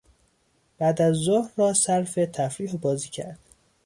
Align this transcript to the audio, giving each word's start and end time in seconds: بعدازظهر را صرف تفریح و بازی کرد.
بعدازظهر 0.77 1.51
را 1.57 1.73
صرف 1.73 2.15
تفریح 2.33 2.73
و 2.73 2.77
بازی 2.77 3.09
کرد. 3.09 3.39